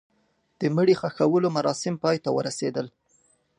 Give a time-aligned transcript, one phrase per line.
[0.59, 2.87] د مړي ښخولو مراسم پای ته ورسېدل.